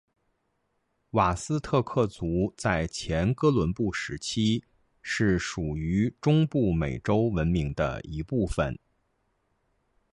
[1.11, 4.63] 瓦斯特克族在前哥伦布时期
[5.03, 8.75] 是属于中部美洲文明的一部份。